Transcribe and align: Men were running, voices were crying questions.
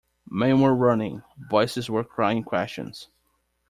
Men 0.27 0.61
were 0.61 0.73
running, 0.73 1.21
voices 1.51 1.87
were 1.87 2.03
crying 2.03 2.41
questions. 2.43 3.09